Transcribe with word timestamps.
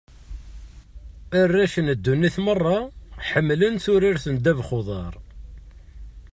Arrac 1.39 1.73
n 1.85 1.87
ddunit 1.97 2.37
merra, 2.45 2.77
ḥemmlen 3.29 3.75
turart 3.83 4.25
n 4.33 4.35
ddabax 4.37 4.69
n 4.73 4.75
uḍar. 4.79 5.13